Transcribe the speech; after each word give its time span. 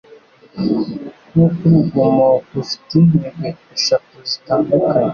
nkuko 1.31 1.59
urugomo 1.67 2.27
rufite 2.55 2.91
intego 3.01 3.43
eshatu 3.75 4.15
zitandukanye 4.29 5.09